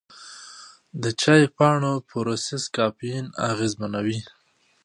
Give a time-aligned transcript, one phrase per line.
[1.01, 4.19] د چای پاڼو پروسس کافین اغېزمنوي.